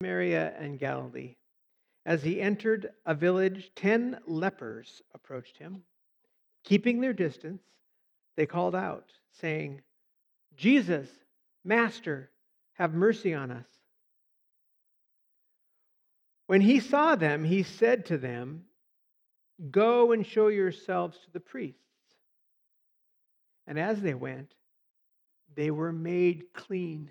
Samaria 0.00 0.54
and 0.56 0.78
Galilee. 0.78 1.34
As 2.06 2.22
he 2.22 2.40
entered 2.40 2.90
a 3.04 3.14
village, 3.14 3.72
ten 3.74 4.18
lepers 4.26 5.02
approached 5.12 5.56
him. 5.56 5.82
Keeping 6.62 7.00
their 7.00 7.12
distance, 7.12 7.62
they 8.36 8.46
called 8.46 8.76
out, 8.76 9.10
saying, 9.40 9.80
Jesus, 10.56 11.08
Master, 11.64 12.30
have 12.74 12.94
mercy 12.94 13.34
on 13.34 13.50
us. 13.50 13.66
When 16.46 16.60
he 16.60 16.78
saw 16.78 17.16
them, 17.16 17.42
he 17.42 17.64
said 17.64 18.06
to 18.06 18.18
them, 18.18 18.64
Go 19.70 20.12
and 20.12 20.24
show 20.24 20.46
yourselves 20.46 21.18
to 21.18 21.32
the 21.32 21.40
priests. 21.40 21.82
And 23.66 23.78
as 23.78 24.00
they 24.00 24.14
went, 24.14 24.54
they 25.56 25.72
were 25.72 25.92
made 25.92 26.52
clean. 26.54 27.10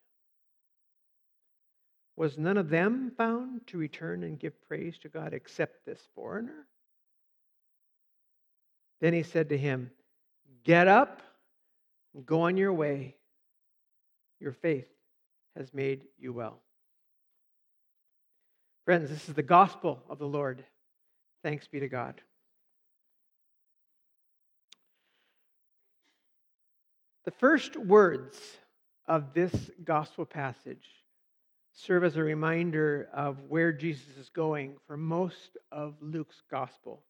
Was 2.15 2.37
none 2.37 2.57
of 2.57 2.69
them 2.69 3.11
found 3.17 3.65
to 3.67 3.77
return 3.77 4.23
and 4.23 4.39
give 4.39 4.61
praise 4.67 4.97
to 4.99 5.09
God 5.09 5.33
except 5.33 5.85
this 5.85 6.01
foreigner? 6.13 6.67
Then 8.99 9.13
he 9.13 9.23
said 9.23 9.49
to 9.49 9.57
him, 9.57 9.91
Get 10.63 10.87
up 10.87 11.21
and 12.13 12.25
go 12.25 12.41
on 12.41 12.57
your 12.57 12.73
way. 12.73 13.15
Your 14.39 14.51
faith 14.51 14.87
has 15.55 15.73
made 15.73 16.05
you 16.17 16.33
well. 16.33 16.59
Friends, 18.85 19.09
this 19.09 19.29
is 19.29 19.35
the 19.35 19.43
gospel 19.43 20.03
of 20.09 20.19
the 20.19 20.27
Lord. 20.27 20.63
Thanks 21.43 21.67
be 21.67 21.79
to 21.79 21.87
God. 21.87 22.21
The 27.25 27.31
first 27.31 27.75
words 27.75 28.39
of 29.07 29.33
this 29.33 29.53
gospel 29.83 30.25
passage 30.25 30.87
serve 31.73 32.03
as 32.03 32.17
a 32.17 32.23
reminder 32.23 33.09
of 33.13 33.37
where 33.47 33.71
Jesus 33.71 34.17
is 34.19 34.29
going 34.29 34.75
for 34.87 34.97
most 34.97 35.57
of 35.71 35.95
Luke's 36.01 36.41
gospel. 36.49 37.03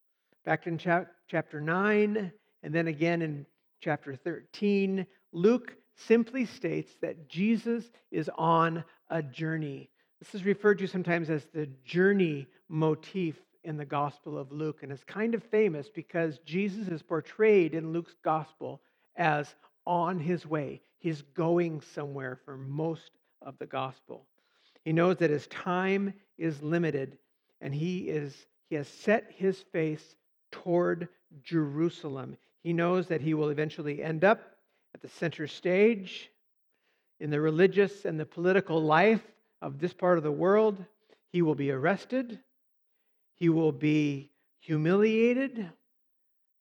Back 0.46 0.68
in 0.68 0.78
chapter 0.78 1.62
9, 1.62 2.32
and 2.64 2.74
then 2.74 2.88
again 2.88 3.22
in 3.22 3.46
chapter 3.80 4.16
13, 4.16 5.06
Luke 5.32 5.76
simply 5.96 6.46
states 6.46 6.92
that 7.02 7.28
Jesus 7.28 7.92
is 8.12 8.30
on 8.38 8.84
a 9.10 9.22
journey. 9.22 9.90
This 10.20 10.36
is 10.36 10.46
referred 10.46 10.80
to 10.80 10.88
sometimes 10.88 11.30
as 11.30 11.46
the 11.54 11.68
journey 11.84 12.48
motif 12.70 13.36
in 13.64 13.78
the 13.78 13.86
Gospel 13.86 14.38
of 14.38 14.52
Luke, 14.52 14.80
and 14.84 14.92
it's 14.92 15.04
kind 15.04 15.36
of 15.36 15.44
famous 15.44 15.90
because 15.94 16.40
Jesus 16.46 16.88
is 16.88 17.04
portrayed 17.04 17.74
in 17.74 17.94
Luke's 17.94 18.16
Gospel 18.24 18.82
as 19.16 19.54
on 19.86 20.20
his 20.20 20.46
way. 20.46 20.82
He's 20.98 21.22
going 21.22 21.82
somewhere 21.82 22.40
for 22.46 22.58
most 22.58 23.12
of 23.42 23.58
the 23.60 23.66
Gospel. 23.66 24.28
He 24.86 24.94
knows 24.94 25.18
that 25.18 25.30
his 25.30 25.48
time 25.48 26.14
is 26.38 26.62
limited, 26.62 27.18
and 27.60 27.74
he, 27.74 28.10
is, 28.10 28.36
he 28.70 28.76
has 28.76 28.88
set 28.88 29.32
his 29.36 29.62
face 29.72 30.16
toward 30.52 31.08
Jerusalem. 31.44 32.38
He 32.64 32.74
knows 32.74 33.08
that 33.08 33.22
he 33.22 33.34
will 33.34 33.50
eventually 33.50 34.02
end 34.02 34.24
up 34.24 34.42
at 34.94 35.02
the 35.02 35.08
center 35.10 35.48
stage 35.48 36.30
in 37.20 37.30
the 37.30 37.40
religious 37.40 38.06
and 38.06 38.20
the 38.20 38.26
political 38.26 38.82
life 38.82 39.22
of 39.62 39.80
this 39.80 39.94
part 39.94 40.18
of 40.18 40.24
the 40.24 40.32
world. 40.32 40.84
He 41.32 41.42
will 41.42 41.56
be 41.56 41.72
arrested, 41.72 42.40
he 43.36 43.50
will 43.50 43.72
be 43.72 44.32
humiliated, 44.60 45.70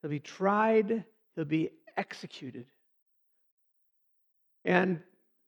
he'll 0.00 0.10
be 0.10 0.20
tried, 0.20 1.04
he'll 1.34 1.44
be 1.44 1.70
executed. 1.96 2.66
And 4.64 5.00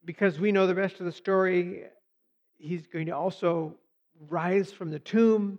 because 0.05 0.41
we 0.41 0.53
know 0.53 0.67
the 0.67 0.75
rest 0.75 0.99
of 0.99 1.07
the 1.07 1.13
story, 1.13 1.85
he's 2.59 2.87
going 2.87 3.07
to 3.07 3.17
also 3.17 3.75
rise 4.29 4.73
from 4.73 4.91
the 4.91 4.99
tomb, 4.99 5.59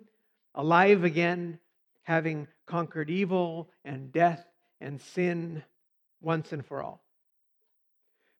alive 0.56 1.04
again, 1.04 1.59
having 2.04 2.48
conquered 2.66 3.09
evil 3.09 3.70
and 3.84 4.12
death 4.12 4.46
and 4.81 5.02
sin 5.02 5.64
once 6.22 6.52
and 6.52 6.66
for 6.66 6.81
all. 6.81 7.02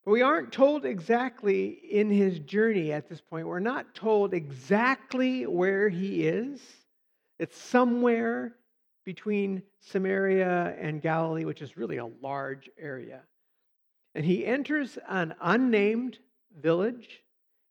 But 0.06 0.12
we 0.12 0.22
aren't 0.22 0.52
told 0.52 0.86
exactly 0.86 1.68
in 1.68 2.10
his 2.10 2.40
journey 2.40 2.92
at 2.92 3.08
this 3.08 3.22
point. 3.22 3.48
We're 3.48 3.60
not 3.60 3.96
told 3.96 4.34
exactly 4.34 5.46
where 5.46 5.88
he 5.88 6.28
is. 6.28 6.62
It's 7.40 7.58
somewhere 7.58 8.56
between 9.06 9.64
Samaria 9.80 10.76
and 10.80 11.02
Galilee, 11.02 11.46
which 11.46 11.62
is 11.62 11.78
really 11.78 11.98
a 11.98 12.10
large 12.22 12.70
area. 12.78 13.22
And 14.16 14.26
he 14.26 14.46
enters 14.46 14.98
an 15.08 15.36
unnamed 15.42 16.20
village, 16.62 17.22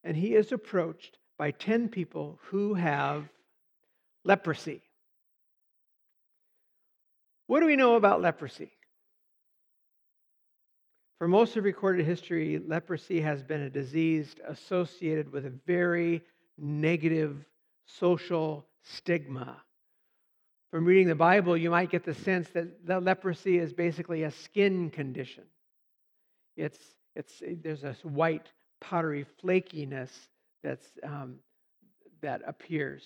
and 0.05 0.17
he 0.17 0.35
is 0.35 0.53
approached 0.53 1.19
by 1.39 1.51
10 1.51 1.89
people 1.89 2.39
who 2.45 2.75
have 2.75 3.29
leprosy. 4.25 4.83
What 7.47 7.61
do 7.61 7.67
we 7.67 7.77
know 7.77 7.97
about 7.97 8.21
leprosy? 8.21 8.73
For 11.19 11.29
most 11.29 11.57
of 11.57 11.65
recorded 11.65 12.05
history, 12.05 12.61
leprosy 12.67 13.21
has 13.21 13.43
been 13.43 13.63
a 13.63 13.71
disease 13.71 14.35
associated 14.47 15.33
with 15.33 15.47
a 15.47 15.53
very 15.67 16.23
negative 16.59 17.45
social 17.87 18.67
stigma. 18.83 19.63
From 20.73 20.85
reading 20.85 21.07
the 21.07 21.15
Bible, 21.15 21.57
you 21.57 21.71
might 21.71 21.91
get 21.91 22.05
the 22.05 22.15
sense 22.15 22.49
that 22.55 22.87
the 22.87 22.99
leprosy 22.99 23.59
is 23.59 23.73
basically 23.73 24.23
a 24.23 24.31
skin 24.31 24.91
condition. 24.91 25.45
It's, 26.57 26.79
it's, 27.15 27.43
there's 27.63 27.83
this 27.83 28.05
white, 28.05 28.49
powdery 28.83 29.25
flakiness 29.43 30.11
that's, 30.63 30.87
um, 31.03 31.37
that 32.21 32.43
appears. 32.47 33.05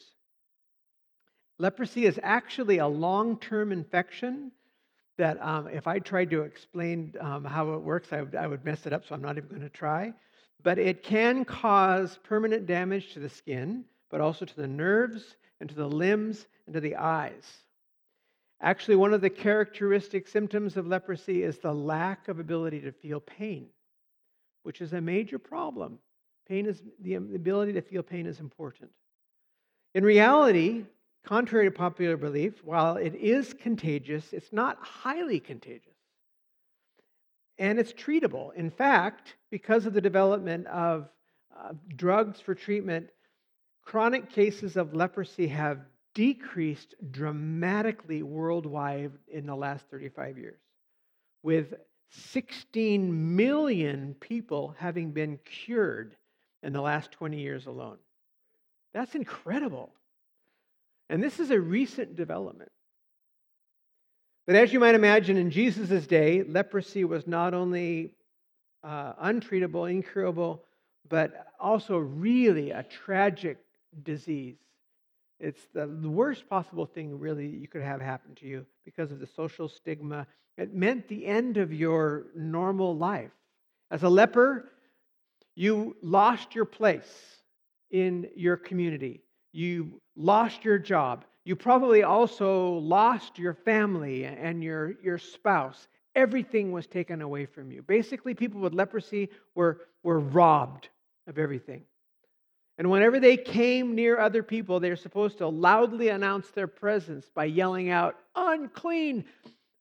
Leprosy 1.59 2.05
is 2.05 2.19
actually 2.23 2.79
a 2.79 2.87
long 2.87 3.39
term 3.39 3.73
infection 3.73 4.51
that 5.17 5.41
um, 5.43 5.69
if 5.69 5.87
I 5.87 5.99
tried 5.99 6.31
to 6.31 6.43
explain 6.43 7.15
um, 7.21 7.45
how 7.45 7.73
it 7.75 7.81
works, 7.81 8.13
I 8.13 8.23
would, 8.23 8.35
I 8.35 8.47
would 8.47 8.65
mess 8.65 8.87
it 8.87 8.93
up, 8.93 9.07
so 9.07 9.15
I'm 9.15 9.23
not 9.23 9.39
even 9.39 9.49
going 9.49 9.63
to 9.63 9.69
try. 9.69 10.13
But 10.63 10.79
it 10.79 11.03
can 11.03 11.45
cause 11.45 12.19
permanent 12.25 12.67
damage 12.67 13.15
to 13.15 13.21
the 13.21 13.29
skin, 13.29 13.85
but 14.11 14.21
also 14.21 14.45
to 14.45 14.57
the 14.57 14.67
nerves 14.67 15.37
and 15.61 15.69
to 15.71 15.75
the 15.75 15.89
limbs 15.89 16.47
and 16.67 16.75
to 16.75 16.81
the 16.81 16.97
eyes. 16.97 17.45
Actually, 18.61 18.97
one 18.97 19.13
of 19.13 19.21
the 19.21 19.31
characteristic 19.31 20.29
symptoms 20.29 20.77
of 20.77 20.87
leprosy 20.87 21.43
is 21.43 21.59
the 21.59 21.73
lack 21.73 22.29
of 22.29 22.39
ability 22.39 22.81
to 22.81 22.93
feel 22.93 23.21
pain, 23.21 23.69
which 24.67 24.81
is 24.81 24.93
a 24.93 25.01
major 25.01 25.39
problem. 25.39 25.99
Pain 26.49 26.67
is 26.67 26.83
the 27.01 27.15
ability 27.15 27.73
to 27.73 27.81
feel 27.81 28.03
pain 28.03 28.27
is 28.27 28.41
important. 28.41 28.91
In 29.95 30.05
reality, 30.05 30.85
Contrary 31.27 31.65
to 31.65 31.73
popular 31.73 32.17
belief, 32.17 32.63
while 32.63 32.97
it 32.97 33.17
is 33.17 33.53
contagious, 33.53 34.33
it's 34.33 34.53
not 34.53 34.79
highly 34.81 35.41
contagious. 35.41 35.97
And 37.59 37.81
it's 37.81 37.93
treatable. 37.93 38.55
In 38.55 38.71
fact, 38.71 39.35
because 39.51 39.87
of 39.87 39.93
the 39.93 40.01
development 40.01 40.69
of 40.69 41.09
uh, 41.59 41.73
drugs 41.97 42.39
for 42.39 42.55
treatment, 42.55 43.11
chronic 43.83 44.31
cases 44.31 44.77
of 44.77 44.95
leprosy 44.95 45.49
have 45.49 45.81
decreased 46.15 46.95
dramatically 47.11 48.23
worldwide 48.23 49.11
in 49.27 49.47
the 49.47 49.57
last 49.57 49.85
35 49.91 50.39
years, 50.39 50.61
with 51.43 51.75
16 52.11 53.37
million 53.37 54.15
people 54.21 54.75
having 54.79 55.13
been 55.13 55.39
cured 55.45 56.17
in 56.63 56.73
the 56.73 56.81
last 56.81 57.13
20 57.13 57.39
years 57.39 57.67
alone. 57.67 57.99
That's 58.93 59.15
incredible. 59.15 59.93
And 61.09 61.23
this 61.23 61.39
is 61.39 61.51
a 61.51 61.61
recent 61.61 62.17
development. 62.17 62.73
But 64.47 64.57
as 64.57 64.73
you 64.73 64.81
might 64.81 64.95
imagine, 64.95 65.37
in 65.37 65.51
Jesus' 65.51 66.07
day, 66.07 66.43
leprosy 66.45 67.05
was 67.05 67.27
not 67.27 67.53
only 67.53 68.13
uh, 68.85 69.15
untreatable, 69.15 69.91
incurable, 69.91 70.65
but 71.09 71.49
also 71.59 71.99
really 71.99 72.71
a 72.71 72.85
tragic 72.85 73.59
disease. 74.03 74.57
It's 75.39 75.67
the, 75.75 75.87
worst 75.87 76.49
possible 76.49 76.87
thing, 76.87 77.19
really, 77.19 77.47
you 77.47 77.69
could 77.69 77.83
have 77.83 78.01
happen 78.01 78.35
to 78.37 78.47
you 78.47 78.65
because 78.85 79.13
of 79.13 79.21
the 79.21 79.27
social 79.27 79.69
stigma. 79.69 80.27
It 80.57 80.75
meant 80.75 81.09
the 81.09 81.27
end 81.27 81.59
of 81.59 81.73
your 81.73 82.29
normal 82.35 82.97
life. 82.97 83.33
As 83.91 84.03
a 84.03 84.09
leper, 84.09 84.71
you 85.55 85.97
lost 86.03 86.55
your 86.55 86.65
place 86.65 87.43
in 87.91 88.29
your 88.35 88.57
community. 88.57 89.23
You 89.53 90.01
lost 90.17 90.65
your 90.65 90.79
job. 90.79 91.25
you 91.45 91.55
probably 91.55 92.03
also 92.03 92.73
lost 92.79 93.39
your 93.39 93.55
family 93.55 94.25
and 94.25 94.65
your, 94.65 94.95
your 95.01 95.17
spouse. 95.17 95.87
Everything 96.17 96.73
was 96.73 96.87
taken 96.87 97.23
away 97.23 97.47
from 97.47 97.71
you. 97.71 97.83
Basically, 97.83 98.35
people 98.35 98.61
with 98.61 98.75
leprosy 98.75 99.29
were, 99.55 99.83
were 100.03 100.19
robbed 100.19 100.89
of 101.29 101.39
everything. 101.39 101.83
And 102.79 102.91
whenever 102.91 103.19
they 103.19 103.37
came 103.37 103.95
near 103.95 104.21
other 104.21 104.43
people, 104.43 104.81
they 104.81 104.91
were 104.91 104.97
supposed 104.97 105.39
to 105.39 105.49
loudly 105.49 106.11
announce 106.11 106.51
their 106.51 106.67
presence 106.67 107.31
by 107.35 107.47
yelling 107.47 107.91
out, 107.91 108.17
unclean, 108.35 109.25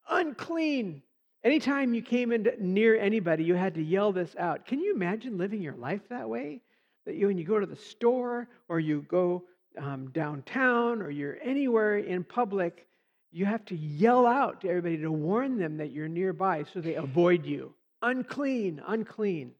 unclean. 0.10 1.02
Anytime 1.44 1.94
you 1.94 2.02
came 2.02 2.32
in 2.32 2.48
near 2.60 2.98
anybody, 2.98 3.44
you 3.44 3.54
had 3.54 3.76
to 3.76 3.84
yell 3.84 4.12
this 4.12 4.36
out. 4.38 4.66
Can 4.66 4.80
you 4.80 4.96
imagine 4.96 5.38
living 5.38 5.62
your 5.62 5.76
life 5.76 6.02
that 6.10 6.28
way? 6.28 6.62
That 7.06 7.16
you, 7.16 7.28
when 7.28 7.38
you 7.38 7.44
go 7.44 7.60
to 7.60 7.66
the 7.66 7.76
store 7.76 8.48
or 8.70 8.80
you 8.80 9.06
go 9.10 9.44
um, 9.78 10.10
downtown 10.12 11.02
or 11.02 11.10
you're 11.12 11.38
anywhere 11.44 11.98
in 11.98 12.24
public, 12.24 12.88
you 13.32 13.46
have 13.46 13.66
to 13.66 13.76
yell 13.76 14.26
out 14.26 14.62
to 14.62 14.70
everybody 14.70 14.98
to 15.00 15.12
warn 15.12 15.60
them 15.60 15.78
that 15.78 15.92
you're 15.92 16.08
nearby 16.08 16.64
so 16.74 16.80
they 16.80 16.96
avoid 16.96 17.46
you. 17.46 17.74
Unclean, 18.02 18.82
unclean. 18.88 19.52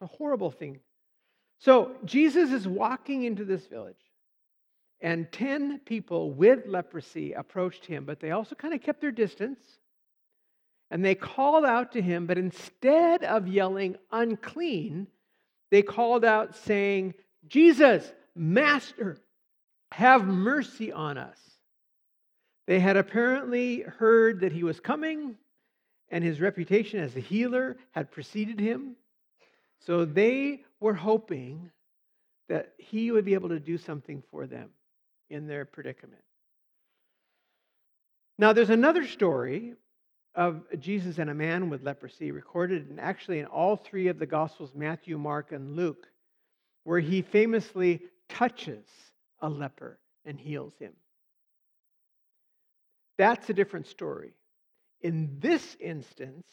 It's 0.00 0.10
a 0.10 0.16
horrible 0.16 0.50
thing. 0.50 0.80
So 1.62 1.92
Jesus 2.04 2.50
is 2.50 2.66
walking 2.66 3.22
into 3.22 3.44
this 3.44 3.64
village, 3.66 3.94
and 5.00 5.30
10 5.30 5.78
people 5.86 6.32
with 6.32 6.66
leprosy 6.66 7.34
approached 7.34 7.86
him, 7.86 8.04
but 8.04 8.18
they 8.18 8.32
also 8.32 8.56
kind 8.56 8.74
of 8.74 8.82
kept 8.82 9.00
their 9.00 9.12
distance. 9.12 9.60
And 10.90 11.04
they 11.04 11.14
called 11.14 11.64
out 11.64 11.92
to 11.92 12.02
him, 12.02 12.26
but 12.26 12.36
instead 12.36 13.22
of 13.22 13.46
yelling 13.46 13.94
unclean, 14.10 15.06
they 15.70 15.82
called 15.82 16.24
out 16.24 16.56
saying, 16.56 17.14
Jesus, 17.46 18.12
Master, 18.34 19.18
have 19.92 20.26
mercy 20.26 20.90
on 20.90 21.16
us. 21.16 21.38
They 22.66 22.80
had 22.80 22.96
apparently 22.96 23.82
heard 23.82 24.40
that 24.40 24.50
he 24.50 24.64
was 24.64 24.80
coming, 24.80 25.36
and 26.10 26.24
his 26.24 26.40
reputation 26.40 26.98
as 26.98 27.14
a 27.14 27.20
healer 27.20 27.76
had 27.92 28.10
preceded 28.10 28.58
him. 28.58 28.96
So 29.86 30.04
they 30.04 30.64
were 30.82 30.94
hoping 30.94 31.70
that 32.48 32.72
he 32.76 33.10
would 33.10 33.24
be 33.24 33.34
able 33.34 33.48
to 33.50 33.60
do 33.60 33.78
something 33.78 34.22
for 34.30 34.46
them 34.46 34.70
in 35.30 35.46
their 35.46 35.64
predicament. 35.64 36.22
Now, 38.38 38.52
there's 38.52 38.70
another 38.70 39.06
story 39.06 39.74
of 40.34 40.62
Jesus 40.78 41.18
and 41.18 41.30
a 41.30 41.34
man 41.34 41.70
with 41.70 41.82
leprosy 41.82 42.30
recorded 42.30 42.88
and 42.88 42.98
actually 42.98 43.38
in 43.38 43.46
all 43.46 43.76
three 43.76 44.08
of 44.08 44.18
the 44.18 44.26
Gospels 44.26 44.72
Matthew, 44.74 45.18
Mark, 45.18 45.52
and 45.52 45.76
Luke, 45.76 46.06
where 46.84 47.00
he 47.00 47.22
famously 47.22 48.02
touches 48.28 48.84
a 49.40 49.48
leper 49.48 49.98
and 50.24 50.38
heals 50.38 50.72
him. 50.78 50.92
That's 53.18 53.48
a 53.50 53.54
different 53.54 53.86
story. 53.86 54.32
In 55.02 55.36
this 55.38 55.76
instance, 55.80 56.46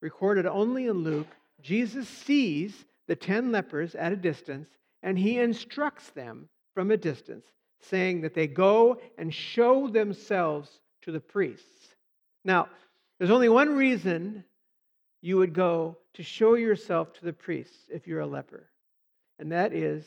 recorded 0.00 0.46
only 0.46 0.86
in 0.86 0.98
Luke, 0.98 1.28
Jesus 1.62 2.08
sees 2.08 2.72
the 3.10 3.16
ten 3.16 3.50
lepers 3.50 3.96
at 3.96 4.12
a 4.12 4.16
distance 4.16 4.68
and 5.02 5.18
he 5.18 5.40
instructs 5.40 6.10
them 6.10 6.48
from 6.74 6.92
a 6.92 6.96
distance, 6.96 7.44
saying 7.80 8.20
that 8.20 8.34
they 8.34 8.46
go 8.46 9.00
and 9.18 9.34
show 9.34 9.88
themselves 9.88 10.78
to 11.02 11.10
the 11.10 11.18
priests. 11.18 11.96
Now, 12.44 12.68
there's 13.18 13.32
only 13.32 13.48
one 13.48 13.76
reason 13.76 14.44
you 15.22 15.38
would 15.38 15.54
go 15.54 15.98
to 16.14 16.22
show 16.22 16.54
yourself 16.54 17.12
to 17.14 17.24
the 17.24 17.32
priests 17.32 17.88
if 17.88 18.06
you're 18.06 18.20
a 18.20 18.26
leper, 18.28 18.70
and 19.40 19.50
that 19.50 19.72
is 19.72 20.04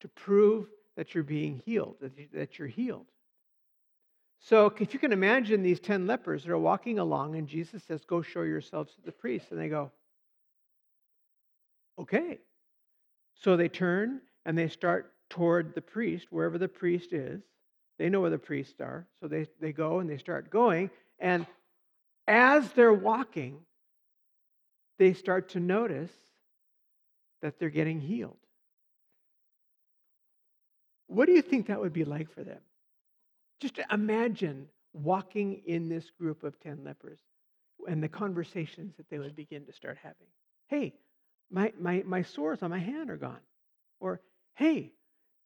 to 0.00 0.08
prove 0.08 0.66
that 0.96 1.14
you're 1.14 1.24
being 1.24 1.60
healed, 1.66 1.96
that 2.32 2.58
you're 2.58 2.68
healed. 2.68 3.04
So, 4.40 4.72
if 4.80 4.94
you 4.94 4.98
can 4.98 5.12
imagine 5.12 5.62
these 5.62 5.80
10 5.80 6.06
lepers 6.06 6.44
that 6.44 6.52
are 6.52 6.58
walking 6.58 7.00
along, 7.00 7.36
and 7.36 7.46
Jesus 7.46 7.82
says, 7.84 8.06
Go 8.06 8.22
show 8.22 8.42
yourselves 8.44 8.94
to 8.94 9.02
the 9.04 9.12
priests. 9.12 9.50
And 9.50 9.60
they 9.60 9.68
go, 9.68 9.90
Okay. 11.98 12.38
So 13.34 13.56
they 13.56 13.68
turn 13.68 14.20
and 14.44 14.56
they 14.56 14.68
start 14.68 15.12
toward 15.28 15.74
the 15.74 15.82
priest, 15.82 16.28
wherever 16.30 16.58
the 16.58 16.68
priest 16.68 17.12
is. 17.12 17.42
They 17.98 18.08
know 18.08 18.20
where 18.20 18.30
the 18.30 18.38
priests 18.38 18.80
are. 18.80 19.06
So 19.20 19.28
they, 19.28 19.46
they 19.60 19.72
go 19.72 20.00
and 20.00 20.08
they 20.08 20.18
start 20.18 20.50
going. 20.50 20.90
And 21.18 21.46
as 22.26 22.70
they're 22.72 22.92
walking, 22.92 23.60
they 24.98 25.12
start 25.12 25.50
to 25.50 25.60
notice 25.60 26.12
that 27.42 27.58
they're 27.58 27.70
getting 27.70 28.00
healed. 28.00 28.36
What 31.06 31.26
do 31.26 31.32
you 31.32 31.42
think 31.42 31.68
that 31.68 31.80
would 31.80 31.92
be 31.92 32.04
like 32.04 32.30
for 32.30 32.42
them? 32.42 32.60
Just 33.60 33.78
imagine 33.90 34.68
walking 34.92 35.62
in 35.66 35.88
this 35.88 36.10
group 36.10 36.42
of 36.42 36.58
10 36.60 36.82
lepers 36.84 37.20
and 37.88 38.02
the 38.02 38.08
conversations 38.08 38.94
that 38.96 39.08
they 39.08 39.18
would 39.18 39.36
begin 39.36 39.64
to 39.66 39.72
start 39.72 39.98
having. 40.02 40.26
Hey, 40.68 40.94
my, 41.50 41.72
my, 41.78 42.02
my 42.06 42.22
sores 42.22 42.62
on 42.62 42.70
my 42.70 42.78
hand 42.78 43.10
are 43.10 43.16
gone. 43.16 43.40
Or, 44.00 44.20
hey, 44.54 44.92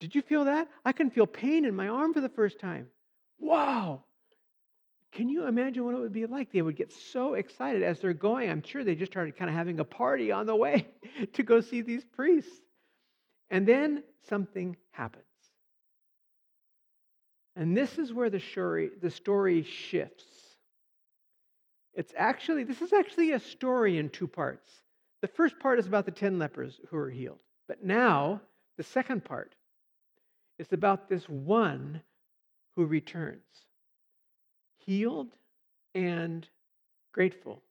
did 0.00 0.14
you 0.14 0.22
feel 0.22 0.44
that? 0.44 0.68
I 0.84 0.92
can 0.92 1.10
feel 1.10 1.26
pain 1.26 1.64
in 1.64 1.74
my 1.74 1.88
arm 1.88 2.14
for 2.14 2.20
the 2.20 2.28
first 2.28 2.58
time. 2.58 2.88
Wow, 3.38 4.04
can 5.12 5.28
you 5.28 5.46
imagine 5.46 5.84
what 5.84 5.94
it 5.94 6.00
would 6.00 6.12
be 6.12 6.26
like? 6.26 6.52
They 6.52 6.62
would 6.62 6.76
get 6.76 6.92
so 6.92 7.34
excited 7.34 7.82
as 7.82 7.98
they're 8.00 8.12
going. 8.12 8.48
I'm 8.48 8.62
sure 8.62 8.84
they 8.84 8.94
just 8.94 9.12
started 9.12 9.36
kind 9.36 9.50
of 9.50 9.56
having 9.56 9.80
a 9.80 9.84
party 9.84 10.30
on 10.30 10.46
the 10.46 10.54
way 10.54 10.86
to 11.32 11.42
go 11.42 11.60
see 11.60 11.80
these 11.80 12.04
priests. 12.04 12.60
And 13.50 13.66
then 13.66 14.04
something 14.28 14.76
happens. 14.92 15.24
And 17.56 17.76
this 17.76 17.98
is 17.98 18.12
where 18.12 18.30
the 18.30 18.38
story, 18.38 18.90
the 19.02 19.10
story 19.10 19.64
shifts. 19.64 20.24
It's 21.92 22.14
actually, 22.16 22.62
this 22.62 22.80
is 22.80 22.92
actually 22.92 23.32
a 23.32 23.40
story 23.40 23.98
in 23.98 24.10
two 24.10 24.28
parts. 24.28 24.70
The 25.22 25.28
first 25.28 25.58
part 25.58 25.78
is 25.78 25.86
about 25.86 26.06
the 26.06 26.12
10 26.12 26.38
lepers 26.38 26.80
who 26.88 26.96
are 26.96 27.10
healed. 27.10 27.40
But 27.68 27.84
now, 27.84 28.40
the 28.76 28.82
second 28.82 29.24
part 29.24 29.54
is 30.58 30.72
about 30.72 31.08
this 31.08 31.28
one 31.28 32.02
who 32.76 32.86
returns 32.86 33.42
healed 34.78 35.28
and 35.94 36.48
grateful. 37.12 37.62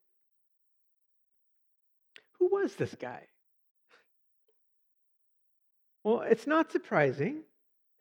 Who 2.38 2.48
was 2.48 2.75
this 2.75 2.96
guy? 3.00 3.24
Well, 6.04 6.22
it's 6.22 6.48
not 6.48 6.72
surprising, 6.72 7.42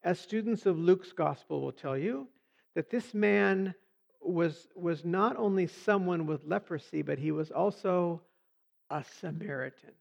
as 0.05 0.21
students 0.21 0.67
of 0.67 0.79
Luke's 0.79 1.13
gospel 1.13 1.61
will 1.61 1.73
tell 1.73 1.99
you, 1.99 2.29
that 2.75 2.91
this 2.91 3.13
man 3.13 3.75
was, 4.21 4.69
was 4.77 5.05
not 5.05 5.37
only 5.37 5.67
someone 5.67 6.27
with 6.27 6.45
leprosy, 6.45 7.03
but 7.03 7.19
he 7.19 7.33
was 7.33 7.51
also 7.51 8.21
a 8.91 9.05
Samaritan. 9.21 9.93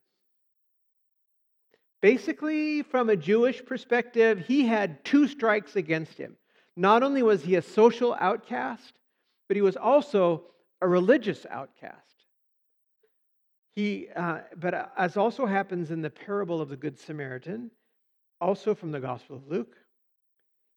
Basically, 2.00 2.82
from 2.82 3.10
a 3.10 3.16
Jewish 3.16 3.64
perspective, 3.64 4.44
he 4.46 4.66
had 4.66 5.04
two 5.04 5.26
strikes 5.26 5.76
against 5.76 6.16
him. 6.16 6.36
Not 6.76 7.02
only 7.02 7.22
was 7.22 7.42
he 7.42 7.56
a 7.56 7.62
social 7.62 8.16
outcast, 8.20 8.94
but 9.48 9.56
he 9.56 9.62
was 9.62 9.76
also 9.76 10.44
a 10.80 10.86
religious 10.86 11.44
outcast. 11.50 11.96
He, 13.74 14.08
uh, 14.14 14.40
but 14.56 14.92
as 14.96 15.16
also 15.16 15.46
happens 15.46 15.90
in 15.90 16.02
the 16.02 16.10
parable 16.10 16.60
of 16.60 16.68
the 16.68 16.76
Good 16.76 16.98
Samaritan, 16.98 17.70
also 18.40 18.74
from 18.74 18.92
the 18.92 19.00
Gospel 19.00 19.36
of 19.36 19.48
Luke, 19.48 19.76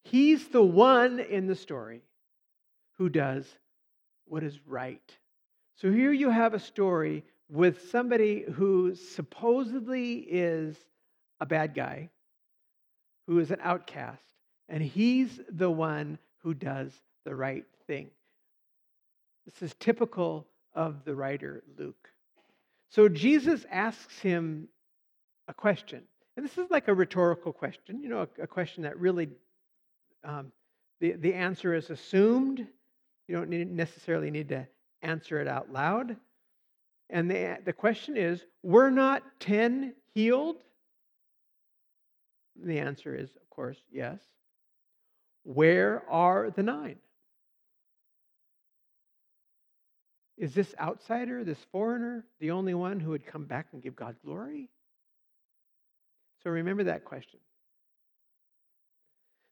he's 0.04 0.48
the 0.48 0.62
one 0.62 1.20
in 1.20 1.46
the 1.46 1.54
story 1.54 2.02
who 2.98 3.08
does 3.08 3.46
what 4.26 4.42
is 4.42 4.58
right. 4.66 5.16
So 5.76 5.90
here 5.90 6.12
you 6.12 6.30
have 6.30 6.54
a 6.54 6.58
story 6.58 7.24
with 7.52 7.90
somebody 7.90 8.44
who 8.54 8.94
supposedly 8.94 10.14
is 10.14 10.74
a 11.38 11.44
bad 11.44 11.74
guy, 11.74 12.08
who 13.26 13.38
is 13.40 13.50
an 13.50 13.58
outcast, 13.62 14.22
and 14.70 14.82
he's 14.82 15.38
the 15.50 15.70
one 15.70 16.18
who 16.38 16.54
does 16.54 16.92
the 17.26 17.34
right 17.34 17.66
thing. 17.86 18.08
This 19.44 19.60
is 19.60 19.74
typical 19.78 20.46
of 20.72 21.04
the 21.04 21.14
writer 21.14 21.62
Luke. 21.78 22.08
So 22.88 23.06
Jesus 23.06 23.66
asks 23.70 24.18
him 24.18 24.68
a 25.46 25.52
question. 25.52 26.02
And 26.36 26.46
this 26.46 26.56
is 26.56 26.70
like 26.70 26.88
a 26.88 26.94
rhetorical 26.94 27.52
question, 27.52 28.00
you 28.00 28.08
know, 28.08 28.26
a, 28.38 28.44
a 28.44 28.46
question 28.46 28.82
that 28.84 28.98
really 28.98 29.28
um, 30.24 30.52
the, 31.00 31.12
the 31.12 31.34
answer 31.34 31.74
is 31.74 31.90
assumed. 31.90 32.66
You 33.28 33.36
don't 33.36 33.50
need, 33.50 33.70
necessarily 33.70 34.30
need 34.30 34.48
to 34.48 34.66
answer 35.02 35.38
it 35.38 35.48
out 35.48 35.70
loud. 35.70 36.16
And 37.12 37.30
the, 37.30 37.58
the 37.64 37.74
question 37.74 38.16
is 38.16 38.44
Were 38.62 38.90
not 38.90 39.22
10 39.38 39.94
healed? 40.14 40.56
The 42.56 42.80
answer 42.80 43.14
is, 43.14 43.30
of 43.30 43.48
course, 43.50 43.78
yes. 43.92 44.18
Where 45.44 46.02
are 46.10 46.50
the 46.50 46.62
nine? 46.62 46.96
Is 50.38 50.54
this 50.54 50.74
outsider, 50.80 51.44
this 51.44 51.58
foreigner, 51.70 52.24
the 52.40 52.50
only 52.50 52.74
one 52.74 52.98
who 52.98 53.10
would 53.10 53.26
come 53.26 53.44
back 53.44 53.68
and 53.72 53.82
give 53.82 53.94
God 53.94 54.16
glory? 54.24 54.70
So 56.42 56.50
remember 56.50 56.84
that 56.84 57.04
question. 57.04 57.38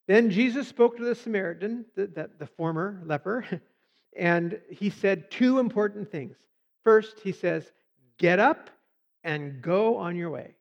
Then 0.08 0.30
Jesus 0.30 0.66
spoke 0.66 0.96
to 0.96 1.04
the 1.04 1.14
Samaritan, 1.14 1.84
the, 1.94 2.06
the, 2.06 2.30
the 2.38 2.46
former 2.46 3.02
leper, 3.04 3.44
and 4.16 4.58
he 4.70 4.90
said 4.90 5.30
two 5.30 5.58
important 5.58 6.10
things. 6.10 6.36
First, 6.84 7.20
he 7.20 7.32
says, 7.32 7.70
Get 8.18 8.38
up 8.38 8.70
and 9.24 9.62
go 9.62 9.96
on 9.96 10.16
your 10.16 10.30
way. 10.30 10.54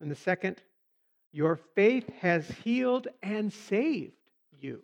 And 0.00 0.10
the 0.10 0.16
second, 0.16 0.62
Your 1.32 1.56
faith 1.74 2.08
has 2.20 2.48
healed 2.48 3.08
and 3.22 3.52
saved 3.52 4.12
you. 4.58 4.82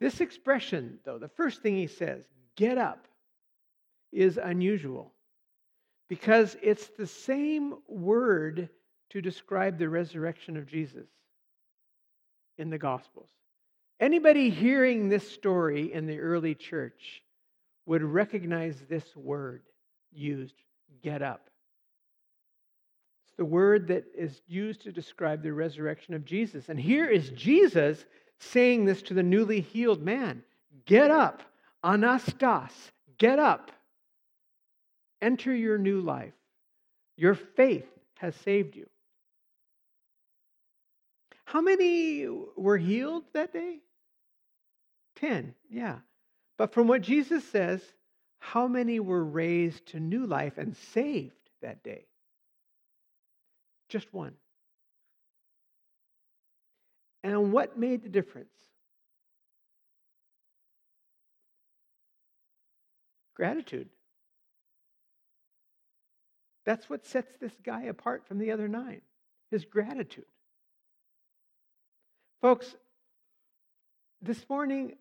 This 0.00 0.20
expression, 0.20 0.98
though, 1.04 1.18
the 1.18 1.28
first 1.28 1.60
thing 1.60 1.76
he 1.76 1.86
says, 1.86 2.24
get 2.56 2.78
up, 2.78 3.06
is 4.12 4.38
unusual 4.38 5.12
because 6.08 6.56
it's 6.62 6.88
the 6.96 7.06
same 7.06 7.74
word 7.86 8.70
to 9.10 9.20
describe 9.20 9.78
the 9.78 9.88
resurrection 9.88 10.56
of 10.56 10.66
Jesus 10.66 11.06
in 12.56 12.70
the 12.70 12.78
Gospels. 12.78 13.28
Anybody 14.00 14.48
hearing 14.48 15.08
this 15.08 15.30
story 15.30 15.92
in 15.92 16.06
the 16.06 16.18
early 16.20 16.54
church 16.54 17.22
would 17.88 18.02
recognize 18.02 18.76
this 18.88 19.16
word 19.16 19.62
used, 20.12 20.54
get 21.02 21.22
up. 21.22 21.48
It's 23.24 23.36
the 23.38 23.46
word 23.46 23.88
that 23.88 24.04
is 24.14 24.42
used 24.46 24.82
to 24.82 24.92
describe 24.92 25.42
the 25.42 25.54
resurrection 25.54 26.12
of 26.12 26.26
Jesus. 26.26 26.68
And 26.68 26.78
here 26.78 27.06
is 27.06 27.30
Jesus 27.30 28.04
saying 28.40 28.84
this 28.84 29.00
to 29.02 29.14
the 29.14 29.22
newly 29.22 29.62
healed 29.62 30.02
man 30.02 30.42
Get 30.84 31.10
up, 31.10 31.42
Anastas, 31.82 32.72
get 33.16 33.38
up. 33.38 33.72
Enter 35.22 35.54
your 35.54 35.78
new 35.78 36.02
life. 36.02 36.34
Your 37.16 37.34
faith 37.34 37.88
has 38.18 38.36
saved 38.36 38.76
you. 38.76 38.86
How 41.46 41.62
many 41.62 42.28
were 42.54 42.76
healed 42.76 43.24
that 43.32 43.54
day? 43.54 43.78
Ten, 45.16 45.54
yeah. 45.70 45.96
But 46.58 46.74
from 46.74 46.88
what 46.88 47.00
Jesus 47.00 47.44
says, 47.44 47.80
how 48.40 48.66
many 48.66 49.00
were 49.00 49.24
raised 49.24 49.86
to 49.86 50.00
new 50.00 50.26
life 50.26 50.58
and 50.58 50.76
saved 50.76 51.32
that 51.62 51.82
day? 51.82 52.04
Just 53.88 54.12
one. 54.12 54.34
And 57.24 57.52
what 57.52 57.78
made 57.78 58.02
the 58.02 58.08
difference? 58.08 58.52
Gratitude. 63.34 63.88
That's 66.66 66.90
what 66.90 67.06
sets 67.06 67.32
this 67.40 67.52
guy 67.64 67.84
apart 67.84 68.26
from 68.26 68.38
the 68.38 68.50
other 68.50 68.68
nine 68.68 69.00
his 69.50 69.64
gratitude. 69.64 70.26
Folks, 72.42 72.74
this 74.20 74.46
morning, 74.48 74.92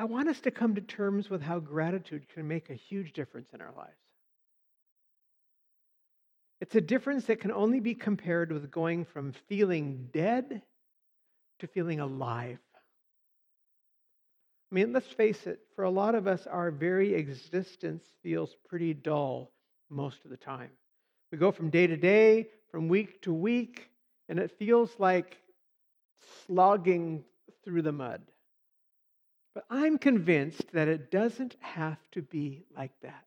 I 0.00 0.04
want 0.04 0.30
us 0.30 0.40
to 0.40 0.50
come 0.50 0.76
to 0.76 0.80
terms 0.80 1.28
with 1.28 1.42
how 1.42 1.58
gratitude 1.58 2.26
can 2.32 2.48
make 2.48 2.70
a 2.70 2.74
huge 2.74 3.12
difference 3.12 3.50
in 3.52 3.60
our 3.60 3.70
lives. 3.76 4.00
It's 6.62 6.74
a 6.74 6.80
difference 6.80 7.26
that 7.26 7.40
can 7.40 7.52
only 7.52 7.80
be 7.80 7.94
compared 7.94 8.50
with 8.50 8.70
going 8.70 9.04
from 9.04 9.34
feeling 9.46 10.08
dead 10.10 10.62
to 11.58 11.66
feeling 11.66 12.00
alive. 12.00 12.56
I 14.72 14.74
mean, 14.74 14.94
let's 14.94 15.06
face 15.06 15.46
it, 15.46 15.60
for 15.76 15.84
a 15.84 15.90
lot 15.90 16.14
of 16.14 16.26
us, 16.26 16.46
our 16.46 16.70
very 16.70 17.12
existence 17.12 18.02
feels 18.22 18.56
pretty 18.70 18.94
dull 18.94 19.52
most 19.90 20.24
of 20.24 20.30
the 20.30 20.38
time. 20.38 20.70
We 21.30 21.36
go 21.36 21.52
from 21.52 21.68
day 21.68 21.86
to 21.86 21.98
day, 21.98 22.46
from 22.70 22.88
week 22.88 23.20
to 23.22 23.34
week, 23.34 23.90
and 24.30 24.38
it 24.38 24.50
feels 24.58 24.98
like 24.98 25.36
slogging 26.46 27.22
through 27.66 27.82
the 27.82 27.92
mud. 27.92 28.22
But 29.54 29.64
I'm 29.68 29.98
convinced 29.98 30.72
that 30.72 30.88
it 30.88 31.10
doesn't 31.10 31.56
have 31.60 31.98
to 32.12 32.22
be 32.22 32.64
like 32.76 32.92
that. 33.02 33.24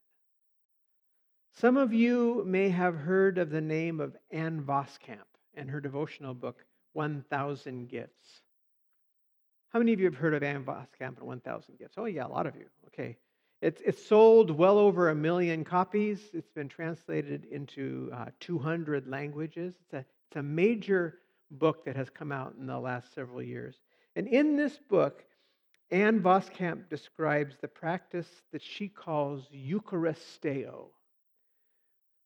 Some 1.55 1.77
of 1.77 1.93
you 1.93 2.43
may 2.47 2.69
have 2.69 2.95
heard 2.95 3.37
of 3.37 3.49
the 3.49 3.61
name 3.61 3.99
of 3.99 4.15
Ann 4.31 4.63
Voskamp 4.63 5.27
and 5.53 5.69
her 5.69 5.79
devotional 5.79 6.33
book, 6.33 6.65
1000 6.93 7.87
Gifts. 7.89 8.41
How 9.69 9.79
many 9.79 9.93
of 9.93 9.99
you 9.99 10.05
have 10.05 10.15
heard 10.15 10.33
of 10.33 10.43
Ann 10.43 10.63
Voskamp 10.63 11.17
and 11.17 11.27
1000 11.27 11.77
Gifts? 11.77 11.95
Oh, 11.97 12.05
yeah, 12.05 12.25
a 12.25 12.27
lot 12.27 12.47
of 12.47 12.55
you. 12.55 12.65
Okay. 12.87 13.17
It's, 13.61 13.81
it's 13.85 14.05
sold 14.05 14.51
well 14.51 14.77
over 14.77 15.09
a 15.09 15.15
million 15.15 15.63
copies. 15.63 16.19
It's 16.33 16.49
been 16.49 16.67
translated 16.67 17.45
into 17.45 18.09
uh, 18.13 18.25
200 18.39 19.07
languages. 19.07 19.75
It's 19.81 19.93
a, 19.93 19.97
it's 19.99 20.37
a 20.37 20.43
major 20.43 21.19
book 21.51 21.85
that 21.85 21.95
has 21.95 22.09
come 22.09 22.31
out 22.31 22.55
in 22.59 22.65
the 22.65 22.79
last 22.79 23.13
several 23.13 23.41
years. 23.41 23.75
And 24.15 24.27
in 24.27 24.57
this 24.57 24.77
book, 24.89 25.23
Ann 25.93 26.21
Voskamp 26.21 26.89
describes 26.89 27.55
the 27.61 27.67
practice 27.67 28.27
that 28.51 28.61
she 28.61 28.89
calls 28.89 29.47
Eucharisteo 29.53 30.87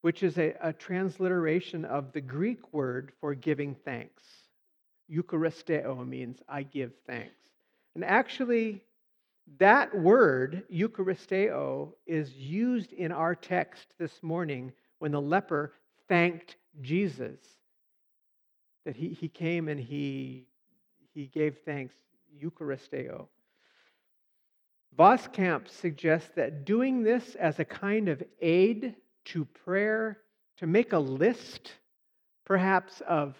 which 0.01 0.23
is 0.23 0.37
a, 0.37 0.53
a 0.61 0.73
transliteration 0.73 1.85
of 1.85 2.11
the 2.13 2.21
Greek 2.21 2.73
word 2.73 3.11
for 3.19 3.33
giving 3.33 3.75
thanks. 3.83 4.23
Eucharisteo 5.11 6.07
means 6.07 6.39
I 6.47 6.63
give 6.63 6.93
thanks. 7.05 7.41
And 7.95 8.03
actually, 8.03 8.83
that 9.59 9.93
word, 9.97 10.63
Eucharisteo, 10.71 11.93
is 12.05 12.31
used 12.33 12.93
in 12.93 13.11
our 13.11 13.35
text 13.35 13.93
this 13.97 14.21
morning 14.21 14.71
when 14.99 15.11
the 15.11 15.21
leper 15.21 15.73
thanked 16.07 16.57
Jesus. 16.81 17.39
That 18.85 18.95
he, 18.95 19.09
he 19.09 19.27
came 19.27 19.67
and 19.67 19.79
he, 19.79 20.47
he 21.13 21.25
gave 21.27 21.57
thanks, 21.65 21.95
Eucharisteo. 22.41 23.27
Voskamp 24.95 25.69
suggests 25.69 26.29
that 26.35 26.65
doing 26.65 27.03
this 27.03 27.35
as 27.35 27.59
a 27.59 27.65
kind 27.65 28.09
of 28.09 28.21
aid 28.41 28.95
to 29.25 29.45
prayer 29.45 30.19
to 30.57 30.67
make 30.67 30.93
a 30.93 30.99
list, 30.99 31.71
perhaps, 32.45 33.01
of 33.07 33.35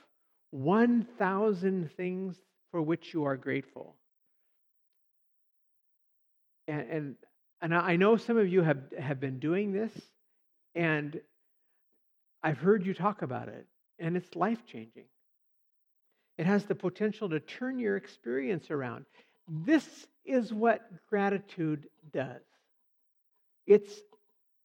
1,000 0.51 1.91
things 1.91 2.35
for 2.71 2.81
which 2.81 3.13
you 3.13 3.25
are 3.25 3.37
grateful. 3.37 3.95
And, 6.67 6.89
and, 6.89 7.15
and 7.61 7.75
I 7.75 7.95
know 7.95 8.17
some 8.17 8.37
of 8.37 8.47
you 8.47 8.61
have, 8.61 8.79
have 8.99 9.19
been 9.19 9.39
doing 9.39 9.71
this, 9.71 9.91
and 10.75 11.19
I've 12.43 12.57
heard 12.57 12.85
you 12.85 12.93
talk 12.93 13.21
about 13.21 13.47
it, 13.47 13.65
and 13.99 14.15
it's 14.15 14.35
life 14.35 14.59
changing. 14.67 15.05
It 16.37 16.45
has 16.45 16.65
the 16.65 16.75
potential 16.75 17.29
to 17.29 17.39
turn 17.39 17.79
your 17.79 17.97
experience 17.97 18.69
around. 18.69 19.05
This 19.47 20.07
is 20.25 20.53
what 20.53 20.89
gratitude 21.09 21.87
does 22.11 22.41
it's 23.67 24.01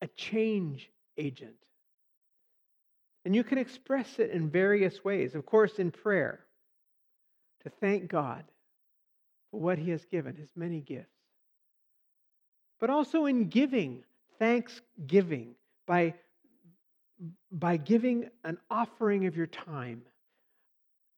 a 0.00 0.06
change 0.16 0.88
agent. 1.18 1.56
And 3.24 3.34
you 3.34 3.44
can 3.44 3.58
express 3.58 4.18
it 4.18 4.30
in 4.30 4.48
various 4.48 5.04
ways. 5.04 5.34
Of 5.34 5.44
course, 5.44 5.78
in 5.78 5.90
prayer, 5.90 6.40
to 7.64 7.70
thank 7.80 8.08
God 8.08 8.44
for 9.50 9.60
what 9.60 9.78
He 9.78 9.90
has 9.90 10.04
given, 10.06 10.34
His 10.36 10.50
many 10.56 10.80
gifts. 10.80 11.08
But 12.80 12.90
also 12.90 13.26
in 13.26 13.48
giving, 13.48 14.02
thanksgiving, 14.38 15.54
by, 15.86 16.14
by 17.50 17.76
giving 17.76 18.28
an 18.44 18.58
offering 18.70 19.26
of 19.26 19.36
your 19.36 19.46
time, 19.46 20.02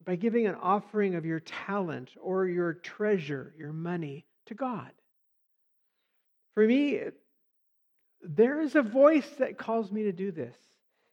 by 0.04 0.16
giving 0.16 0.46
an 0.46 0.56
offering 0.56 1.14
of 1.14 1.24
your 1.24 1.40
talent 1.40 2.10
or 2.20 2.46
your 2.46 2.74
treasure, 2.74 3.54
your 3.56 3.72
money 3.72 4.26
to 4.46 4.54
God. 4.54 4.90
For 6.54 6.66
me, 6.66 7.00
there 8.22 8.60
is 8.60 8.74
a 8.74 8.82
voice 8.82 9.28
that 9.38 9.58
calls 9.58 9.90
me 9.90 10.04
to 10.04 10.12
do 10.12 10.30
this. 10.30 10.56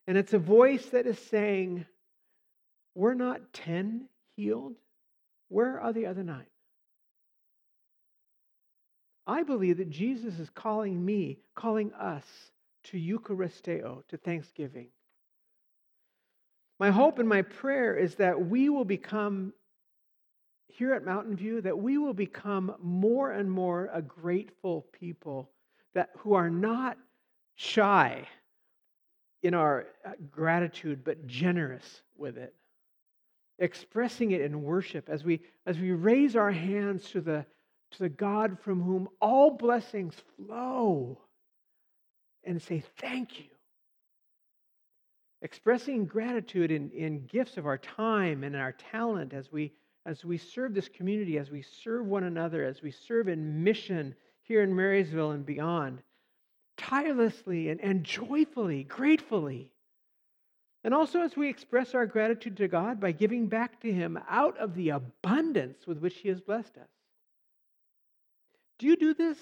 And 0.08 0.18
it's 0.18 0.34
a 0.34 0.40
voice 0.40 0.86
that 0.88 1.06
is 1.06 1.20
saying, 1.30 1.86
We're 2.96 3.14
not 3.14 3.54
10 3.54 4.08
healed. 4.36 4.76
Where 5.50 5.80
are 5.80 5.94
the 5.94 6.08
other 6.08 6.24
nine? 6.24 6.46
I 9.28 9.44
believe 9.44 9.78
that 9.78 9.90
Jesus 9.90 10.40
is 10.40 10.50
calling 10.50 11.04
me, 11.04 11.40
calling 11.56 11.94
us 11.94 12.26
to 12.86 12.98
Eucharisteo, 12.98 14.06
to 14.08 14.18
thanksgiving. 14.18 14.88
My 16.82 16.90
hope 16.90 17.20
and 17.20 17.30
my 17.30 17.44
prayer 17.44 17.96
is 17.96 18.16
that 18.16 18.48
we 18.48 18.68
will 18.70 18.86
become, 18.86 19.54
here 20.66 20.96
at 20.96 21.06
Mountain 21.06 21.36
View, 21.36 21.62
that 21.62 21.78
we 21.78 22.00
will 22.00 22.16
become 22.16 22.74
more 22.82 23.30
and 23.30 23.52
more 23.52 23.92
a 23.94 24.02
grateful 24.02 24.88
people 24.92 25.52
that 25.94 26.10
who 26.18 26.34
are 26.34 26.50
not 26.50 26.98
shy 27.54 28.28
in 29.44 29.54
our 29.54 29.86
uh, 30.04 30.14
gratitude 30.32 31.04
but 31.04 31.28
generous 31.28 32.02
with 32.18 32.40
it 32.40 32.56
expressing 33.60 34.32
it 34.32 34.42
in 34.42 34.64
worship 34.64 35.08
as 35.08 35.24
we 35.24 35.40
as 35.68 35.78
we 35.78 35.92
raise 35.92 36.36
our 36.36 36.52
hands 36.52 37.12
to 37.12 37.22
the 37.22 37.46
to 37.92 38.00
the 38.00 38.10
God 38.10 38.58
from 38.60 38.82
whom 38.82 39.08
all 39.20 39.52
blessings 39.52 40.16
flow 40.36 41.20
and 42.44 42.60
say 42.60 42.84
thank 42.98 43.40
you 43.40 43.46
expressing 45.42 46.06
gratitude 46.06 46.72
in, 46.72 46.92
in 46.92 47.26
gifts 47.26 47.58
of 47.58 47.66
our 47.66 47.78
time 47.78 48.44
and 48.44 48.56
our 48.56 48.74
talent 48.74 49.34
as 49.34 49.52
we 49.52 49.74
as 50.06 50.26
we 50.26 50.38
serve 50.38 50.74
this 50.74 50.90
community, 50.90 51.38
as 51.38 51.52
we 51.52 51.62
serve 51.62 52.08
one 52.08 52.24
another, 52.24 52.66
as 52.66 52.82
we 52.82 52.92
serve 52.92 53.28
in 53.28 53.64
mission 53.64 54.16
here 54.42 54.64
in 54.64 54.76
Marysville 54.76 55.32
and 55.32 55.46
beyond, 55.46 56.02
tirelessly 56.76 57.70
and, 57.70 57.80
and 57.82 58.04
joyfully, 58.04 58.84
gratefully. 58.84 59.70
And 60.84 60.96
also 60.96 61.22
as 61.22 61.36
we 61.38 61.50
express 61.50 61.94
our 61.94 62.08
gratitude 62.08 62.58
to 62.58 62.68
God 62.68 63.00
by 63.00 63.12
giving 63.12 63.46
back 63.46 63.80
to 63.82 63.92
Him 63.92 64.18
out 64.28 64.58
of 64.58 64.74
the 64.74 64.90
abundance 64.90 65.86
with 65.86 66.00
which 66.00 66.16
He 66.16 66.30
has 66.30 66.42
blessed 66.42 66.76
us. 66.78 66.90
Do 68.80 68.88
you 68.88 68.96
do 68.96 69.14
this? 69.14 69.38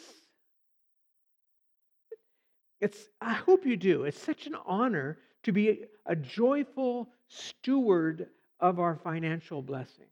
It's, 2.82 2.98
I 3.22 3.34
hope 3.34 3.65
you 3.65 3.77
do. 3.77 4.03
It's 4.03 4.22
such 4.22 4.48
an 4.48 4.56
honor 4.65 5.18
to 5.43 5.51
be 5.51 5.86
a 6.05 6.15
joyful 6.15 7.10
steward 7.27 8.27
of 8.60 8.79
our 8.79 8.96
financial 8.96 9.62
blessings. 9.62 10.08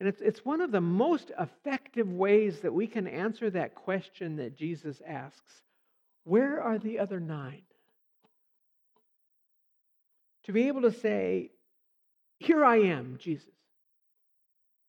And 0.00 0.08
it's, 0.08 0.20
it's 0.20 0.44
one 0.44 0.60
of 0.60 0.72
the 0.72 0.80
most 0.80 1.30
effective 1.38 2.10
ways 2.10 2.60
that 2.60 2.72
we 2.72 2.86
can 2.86 3.06
answer 3.06 3.50
that 3.50 3.74
question 3.74 4.36
that 4.36 4.56
Jesus 4.56 5.00
asks 5.06 5.62
Where 6.24 6.62
are 6.62 6.78
the 6.78 6.98
other 6.98 7.20
nine? 7.20 7.62
To 10.44 10.52
be 10.52 10.68
able 10.68 10.82
to 10.82 10.92
say, 10.92 11.50
Here 12.38 12.64
I 12.64 12.76
am, 12.76 13.18
Jesus. 13.20 13.46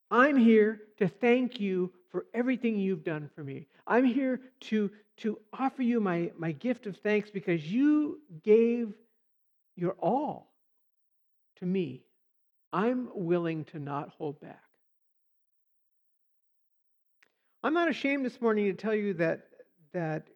I'm 0.10 0.36
here 0.36 0.82
to 0.98 1.08
thank 1.08 1.60
you 1.60 1.92
for 2.10 2.26
everything 2.34 2.78
you've 2.78 3.04
done 3.04 3.30
for 3.34 3.44
me. 3.44 3.68
I'm 3.88 4.04
here 4.04 4.42
to, 4.62 4.92
to 5.18 5.40
offer 5.54 5.82
you 5.82 6.02
my, 6.02 6.32
my 6.38 6.52
gift 6.52 6.86
of 6.86 6.98
thanks 6.98 7.30
because 7.30 7.66
you 7.66 8.20
gave 8.44 8.94
your 9.76 9.94
all 9.94 10.52
to 11.58 11.66
me. 11.66 12.04
I'm 12.74 13.10
willing 13.14 13.66
to 13.66 13.80
not 13.80 14.10
hold 14.10 14.40
back. 14.40 14.64
I'm 17.64 17.74
not 17.74 17.90
ashamed 17.90 18.26
this 18.26 18.42
morning 18.42 18.66
to 18.66 18.74
tell 18.74 18.96
you 18.96 19.14
that, 19.16 19.48
that 19.94 20.28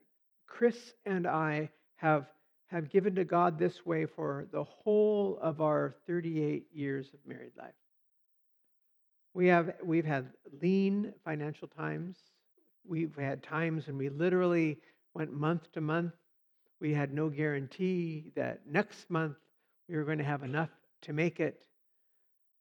Chris 0.48 0.94
and 1.06 1.26
I 1.26 1.70
have, 1.96 2.28
have 2.68 2.90
given 2.90 3.16
to 3.16 3.26
God 3.26 3.58
this 3.58 3.86
way 3.86 4.06
for 4.06 4.48
the 4.52 4.64
whole 4.64 5.40
of 5.42 5.60
our 5.60 5.96
38 6.06 6.68
years 6.72 7.10
of 7.14 7.20
married 7.26 7.54
life. 7.58 7.74
We 9.34 9.48
have, 9.48 9.74
we've 9.84 10.06
had 10.06 10.30
lean 10.62 11.14
financial 11.24 11.68
times. 11.68 12.18
We've 12.88 13.16
had 13.16 13.42
times 13.42 13.88
when 13.88 13.98
we 13.98 14.10
literally 14.10 14.78
went 15.14 15.34
month 15.34 15.72
to 15.74 15.82
month. 15.82 16.14
We 16.80 16.94
had 16.94 17.14
no 17.14 17.30
guarantee 17.30 18.32
that 18.36 18.62
next 18.68 19.10
month 19.10 19.38
we 19.88 19.96
were 19.96 20.04
going 20.04 20.18
to 20.18 20.24
have 20.24 20.44
enough 20.44 20.70
to 21.04 21.14
make 21.14 21.40
it. 21.40 21.66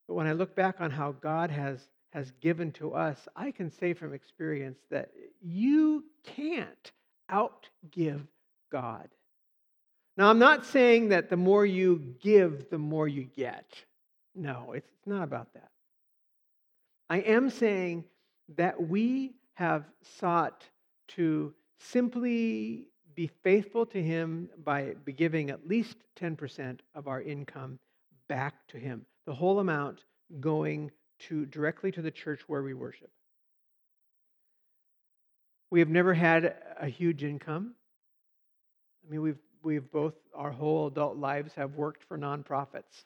But 0.07 0.15
when 0.15 0.27
I 0.27 0.33
look 0.33 0.55
back 0.55 0.81
on 0.81 0.91
how 0.91 1.13
God 1.13 1.51
has, 1.51 1.81
has 2.11 2.31
given 2.41 2.73
to 2.73 2.95
us, 2.95 3.29
I 3.35 3.51
can 3.51 3.71
say 3.71 3.95
from 3.95 4.13
experience 4.13 4.79
that 4.91 5.11
you 5.43 6.05
can't 6.25 6.93
outgive 7.31 8.27
God. 8.71 9.09
Now, 10.17 10.31
I'm 10.31 10.39
not 10.39 10.65
saying 10.65 11.09
that 11.09 11.29
the 11.29 11.37
more 11.37 11.67
you 11.67 12.15
give, 12.21 12.71
the 12.71 12.79
more 12.79 13.09
you 13.09 13.25
get. 13.25 13.67
No, 14.35 14.73
it's 14.73 14.93
not 15.07 15.25
about 15.25 15.53
that. 15.55 15.71
I 17.11 17.19
am 17.19 17.51
saying 17.51 18.05
that 18.57 18.89
we 18.89 19.35
have 19.55 19.85
sought 20.19 20.65
to 21.09 21.53
simply 21.79 22.89
be 23.15 23.31
faithful 23.43 23.87
to 23.87 24.03
Him 24.03 24.49
by 24.65 24.95
giving 25.17 25.51
at 25.51 25.67
least 25.67 25.97
10% 26.21 26.79
of 26.95 27.09
our 27.09 27.23
income 27.23 27.79
back 28.29 28.55
to 28.69 28.79
Him, 28.79 29.07
the 29.27 29.35
whole 29.35 29.61
amount 29.61 30.01
going 30.41 30.91
to 31.21 31.47
directly 31.47 31.91
to 31.93 32.03
the 32.03 32.11
church 32.11 32.41
where 32.47 32.63
we 32.63 32.75
worship. 32.75 33.11
We 35.71 35.81
have 35.81 35.89
never 35.89 36.15
had 36.15 36.57
a 36.79 36.87
huge 36.87 37.25
income. 37.25 37.75
I 39.07 39.11
mean, 39.11 39.23
we've 39.23 39.39
we've 39.65 39.91
both 39.91 40.15
our 40.35 40.51
whole 40.51 40.87
adult 40.87 41.17
lives 41.17 41.53
have 41.55 41.75
worked 41.75 42.05
for 42.05 42.19
nonprofits. 42.19 43.05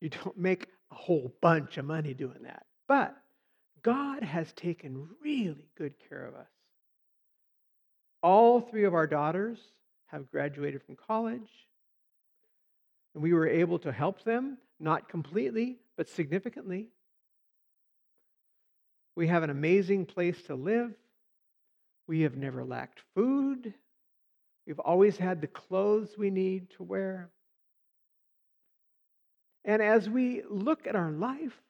You 0.00 0.08
don't 0.08 0.38
make 0.38 0.66
a 0.90 0.94
whole 0.94 1.32
bunch 1.40 1.76
of 1.76 1.84
money 1.84 2.14
doing 2.14 2.42
that. 2.44 2.66
But 2.88 3.14
God 3.82 4.22
has 4.22 4.52
taken 4.54 5.08
really 5.22 5.68
good 5.76 5.94
care 6.08 6.24
of 6.24 6.34
us. 6.34 6.48
All 8.22 8.60
three 8.60 8.84
of 8.84 8.94
our 8.94 9.06
daughters 9.06 9.58
have 10.06 10.30
graduated 10.30 10.82
from 10.82 10.96
college, 10.96 11.50
and 13.14 13.22
we 13.22 13.32
were 13.32 13.48
able 13.48 13.78
to 13.80 13.92
help 13.92 14.24
them, 14.24 14.58
not 14.78 15.08
completely, 15.08 15.78
but 15.96 16.08
significantly. 16.08 16.88
We 19.16 19.28
have 19.28 19.42
an 19.42 19.50
amazing 19.50 20.06
place 20.06 20.42
to 20.44 20.54
live. 20.54 20.92
We 22.06 22.22
have 22.22 22.36
never 22.36 22.64
lacked 22.64 23.00
food. 23.14 23.74
We've 24.66 24.78
always 24.78 25.16
had 25.16 25.40
the 25.40 25.46
clothes 25.46 26.16
we 26.16 26.30
need 26.30 26.70
to 26.76 26.82
wear. 26.82 27.30
And 29.64 29.82
as 29.82 30.08
we 30.08 30.42
look 30.48 30.86
at 30.86 30.96
our 30.96 31.10
life, 31.10 31.60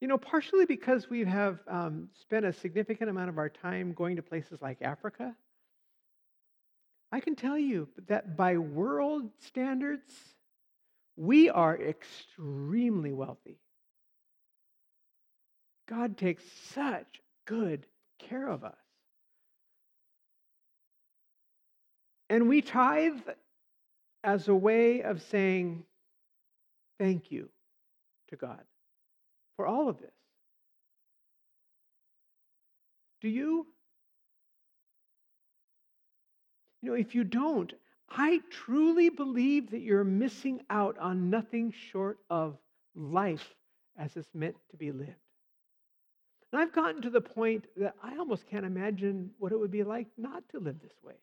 you 0.00 0.08
know, 0.08 0.16
partially 0.16 0.64
because 0.64 1.10
we 1.10 1.24
have 1.24 1.58
um, 1.68 2.08
spent 2.20 2.46
a 2.46 2.52
significant 2.52 3.10
amount 3.10 3.28
of 3.28 3.38
our 3.38 3.50
time 3.50 3.92
going 3.92 4.16
to 4.16 4.22
places 4.22 4.60
like 4.62 4.80
Africa, 4.80 5.34
I 7.12 7.20
can 7.20 7.36
tell 7.36 7.58
you 7.58 7.88
that 8.08 8.36
by 8.36 8.56
world 8.56 9.30
standards, 9.40 10.10
we 11.16 11.50
are 11.50 11.76
extremely 11.76 13.12
wealthy. 13.12 13.58
God 15.86 16.16
takes 16.16 16.44
such 16.72 17.20
good 17.46 17.84
care 18.18 18.48
of 18.48 18.64
us. 18.64 18.74
And 22.30 22.48
we 22.48 22.62
tithe 22.62 23.18
as 24.22 24.48
a 24.48 24.54
way 24.54 25.02
of 25.02 25.20
saying, 25.20 25.84
Thank 26.98 27.32
you 27.32 27.48
to 28.28 28.36
God 28.36 28.60
for 29.60 29.66
all 29.66 29.90
of 29.90 29.98
this. 29.98 30.14
Do 33.20 33.28
you? 33.28 33.66
You 36.80 36.88
know, 36.88 36.96
if 36.96 37.14
you 37.14 37.24
don't, 37.24 37.70
I 38.08 38.40
truly 38.48 39.10
believe 39.10 39.72
that 39.72 39.82
you're 39.82 40.02
missing 40.02 40.62
out 40.70 40.96
on 40.96 41.28
nothing 41.28 41.74
short 41.90 42.20
of 42.30 42.56
life 42.94 43.54
as 43.98 44.16
it's 44.16 44.30
meant 44.32 44.56
to 44.70 44.78
be 44.78 44.92
lived. 44.92 45.12
And 46.52 46.62
I've 46.62 46.72
gotten 46.72 47.02
to 47.02 47.10
the 47.10 47.20
point 47.20 47.66
that 47.76 47.96
I 48.02 48.16
almost 48.16 48.48
can't 48.48 48.64
imagine 48.64 49.32
what 49.38 49.52
it 49.52 49.60
would 49.60 49.70
be 49.70 49.84
like 49.84 50.06
not 50.16 50.42
to 50.52 50.58
live 50.58 50.80
this 50.80 50.96
way. 51.04 51.16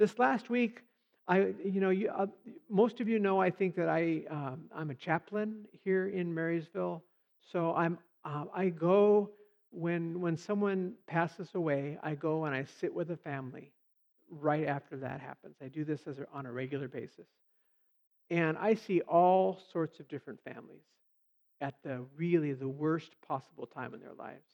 This 0.00 0.18
last 0.18 0.50
week, 0.50 0.80
I, 1.28 1.52
you 1.62 1.80
know, 1.80 1.90
you, 1.90 2.08
uh, 2.08 2.26
most 2.70 3.00
of 3.00 3.08
you 3.08 3.18
know, 3.18 3.38
I 3.40 3.50
think 3.50 3.76
that 3.76 3.88
I, 3.88 4.22
um, 4.30 4.62
I'm 4.74 4.90
a 4.90 4.94
chaplain 4.94 5.66
here 5.84 6.08
in 6.08 6.34
Marysville. 6.34 7.04
So 7.52 7.74
I'm, 7.74 7.98
uh, 8.24 8.44
I 8.54 8.70
go 8.70 9.30
when 9.70 10.20
when 10.20 10.36
someone 10.36 10.94
passes 11.06 11.48
away. 11.54 11.98
I 12.02 12.14
go 12.14 12.44
and 12.46 12.54
I 12.54 12.64
sit 12.80 12.92
with 12.94 13.08
the 13.08 13.16
family 13.16 13.72
right 14.30 14.66
after 14.66 14.96
that 14.96 15.20
happens. 15.20 15.56
I 15.62 15.68
do 15.68 15.84
this 15.84 16.06
as 16.06 16.18
a, 16.18 16.26
on 16.32 16.46
a 16.46 16.52
regular 16.52 16.88
basis, 16.88 17.26
and 18.30 18.56
I 18.56 18.74
see 18.74 19.02
all 19.02 19.58
sorts 19.72 20.00
of 20.00 20.08
different 20.08 20.40
families 20.42 20.84
at 21.60 21.74
the 21.82 22.04
really 22.16 22.52
the 22.52 22.68
worst 22.68 23.10
possible 23.26 23.66
time 23.66 23.92
in 23.94 24.00
their 24.00 24.14
lives. 24.14 24.46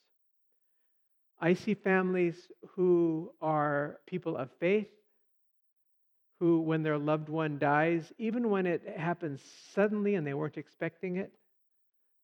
I 1.40 1.54
see 1.54 1.74
families 1.74 2.48
who 2.70 3.32
are 3.40 3.98
people 4.06 4.36
of 4.36 4.50
faith 4.58 4.88
who, 6.44 6.60
when 6.60 6.82
their 6.82 6.98
loved 6.98 7.30
one 7.30 7.58
dies, 7.58 8.12
even 8.18 8.50
when 8.50 8.66
it 8.66 8.82
happens 8.98 9.40
suddenly 9.72 10.14
and 10.14 10.26
they 10.26 10.34
weren't 10.34 10.58
expecting 10.58 11.16
it, 11.16 11.32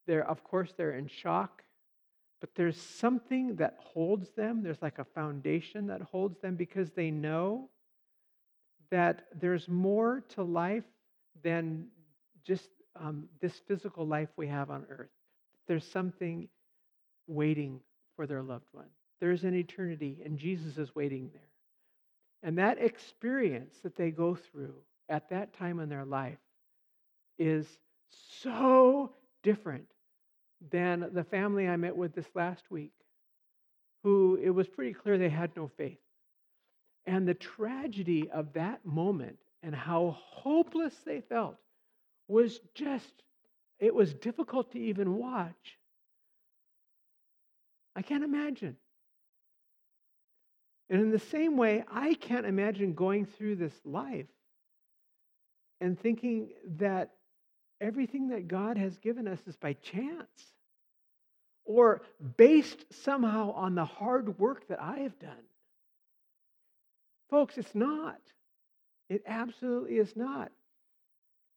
they're, 0.05 0.29
of 0.29 0.43
course, 0.43 0.71
they're 0.77 0.95
in 0.95 1.07
shock. 1.07 1.63
But 2.39 2.51
there's 2.53 2.79
something 2.79 3.55
that 3.55 3.79
holds 3.79 4.29
them. 4.37 4.61
There's 4.61 4.79
like 4.79 4.99
a 4.99 5.05
foundation 5.05 5.87
that 5.87 6.03
holds 6.03 6.39
them 6.39 6.53
because 6.53 6.91
they 6.91 7.09
know 7.09 7.71
that 8.91 9.23
there's 9.33 9.67
more 9.67 10.23
to 10.35 10.43
life 10.43 10.83
than 11.41 11.87
just 12.45 12.69
um, 12.95 13.23
this 13.41 13.59
physical 13.67 14.05
life 14.05 14.29
we 14.37 14.45
have 14.45 14.69
on 14.69 14.85
earth. 14.87 15.09
There's 15.67 15.87
something 15.87 16.47
waiting 17.25 17.79
for 18.15 18.27
their 18.27 18.43
loved 18.43 18.67
one. 18.71 18.89
There's 19.19 19.45
an 19.45 19.55
eternity, 19.55 20.21
and 20.23 20.37
Jesus 20.37 20.77
is 20.77 20.93
waiting 20.93 21.31
there. 21.33 21.50
And 22.43 22.57
that 22.57 22.81
experience 22.81 23.75
that 23.83 23.95
they 23.95 24.11
go 24.11 24.35
through 24.35 24.75
at 25.09 25.29
that 25.29 25.53
time 25.53 25.79
in 25.79 25.89
their 25.89 26.05
life 26.05 26.39
is 27.37 27.67
so 28.41 29.13
different 29.43 29.87
than 30.71 31.09
the 31.13 31.23
family 31.23 31.67
I 31.67 31.75
met 31.75 31.95
with 31.95 32.13
this 32.13 32.29
last 32.35 32.69
week, 32.69 32.93
who 34.03 34.39
it 34.41 34.49
was 34.49 34.67
pretty 34.67 34.93
clear 34.93 35.17
they 35.17 35.29
had 35.29 35.55
no 35.55 35.69
faith. 35.77 35.97
And 37.05 37.27
the 37.27 37.33
tragedy 37.33 38.29
of 38.29 38.53
that 38.53 38.85
moment 38.85 39.37
and 39.63 39.75
how 39.75 40.17
hopeless 40.19 40.95
they 41.05 41.21
felt 41.21 41.57
was 42.27 42.59
just, 42.73 43.23
it 43.79 43.93
was 43.93 44.13
difficult 44.13 44.71
to 44.71 44.79
even 44.79 45.15
watch. 45.15 45.77
I 47.95 48.01
can't 48.01 48.23
imagine. 48.23 48.77
And 50.91 51.01
in 51.01 51.09
the 51.09 51.19
same 51.19 51.55
way, 51.55 51.85
I 51.89 52.15
can't 52.15 52.45
imagine 52.45 52.93
going 52.93 53.25
through 53.25 53.55
this 53.55 53.73
life 53.85 54.27
and 55.79 55.97
thinking 55.97 56.49
that 56.79 57.11
everything 57.79 58.27
that 58.27 58.49
God 58.49 58.77
has 58.77 58.97
given 58.97 59.25
us 59.25 59.39
is 59.47 59.55
by 59.55 59.71
chance 59.73 60.53
or 61.63 62.01
based 62.35 62.83
somehow 63.03 63.53
on 63.53 63.73
the 63.73 63.85
hard 63.85 64.37
work 64.37 64.67
that 64.67 64.81
I 64.81 64.99
have 64.99 65.17
done. 65.17 65.45
Folks, 67.29 67.57
it's 67.57 67.73
not. 67.73 68.19
It 69.07 69.23
absolutely 69.25 69.95
is 69.95 70.13
not. 70.17 70.51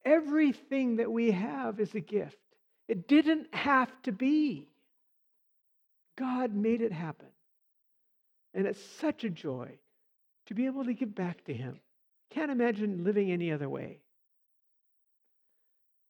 Everything 0.05 0.95
that 0.95 1.11
we 1.11 1.31
have 1.31 1.81
is 1.81 1.93
a 1.93 1.99
gift. 1.99 2.37
It 2.87 3.09
didn't 3.09 3.53
have 3.53 3.91
to 4.03 4.13
be. 4.13 4.69
God 6.17 6.55
made 6.55 6.81
it 6.81 6.93
happen. 6.93 7.27
And 8.55 8.65
it's 8.65 8.83
such 8.99 9.23
a 9.23 9.29
joy 9.29 9.69
to 10.47 10.55
be 10.55 10.65
able 10.65 10.85
to 10.85 10.93
give 10.93 11.13
back 11.13 11.43
to 11.45 11.53
Him. 11.53 11.79
Can't 12.31 12.49
imagine 12.49 13.03
living 13.03 13.31
any 13.31 13.51
other 13.51 13.69
way. 13.69 13.99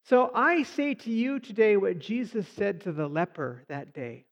So 0.08 0.32
I 0.34 0.62
say 0.64 0.94
to 0.94 1.12
you 1.12 1.40
today 1.40 1.76
what 1.76 1.98
Jesus 1.98 2.48
said 2.56 2.82
to 2.82 2.92
the 2.92 3.08
leper 3.08 3.64
that 3.68 3.94
day 3.94 4.26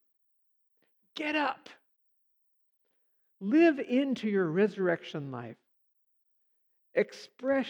Get 1.16 1.36
up, 1.36 1.70
live 3.42 3.80
into 3.80 4.30
your 4.30 4.46
resurrection 4.46 5.32
life, 5.32 5.58
express 6.94 7.68